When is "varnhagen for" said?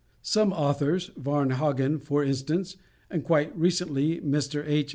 1.15-2.23